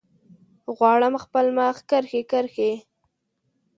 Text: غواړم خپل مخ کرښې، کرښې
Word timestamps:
غواړم 0.75 1.13
خپل 1.23 1.45
مخ 1.57 1.77
کرښې، 1.89 2.21
کرښې 2.31 2.71